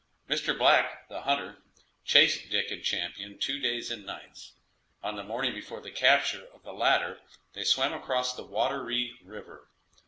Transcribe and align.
Mr. 0.27 0.57
Black, 0.57 1.07
the 1.09 1.21
hunter, 1.21 1.61
chased 2.03 2.49
Dick 2.49 2.71
and 2.71 2.83
Champion 2.83 3.37
two 3.37 3.59
days 3.59 3.91
and 3.91 4.03
nights; 4.03 4.53
on 5.03 5.15
the 5.15 5.23
morning 5.23 5.53
before 5.53 5.79
the 5.79 5.91
capture 5.91 6.47
of 6.55 6.63
the 6.63 6.73
latter 6.73 7.19
they 7.53 7.63
swam 7.63 7.93
across 7.93 8.35
the 8.35 8.41
Water 8.43 8.81
ree 8.83 9.15
river. 9.23 9.67